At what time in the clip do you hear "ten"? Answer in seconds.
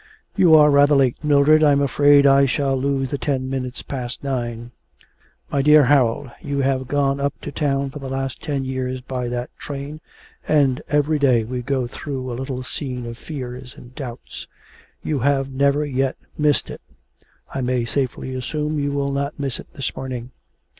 3.19-3.47, 8.41-8.65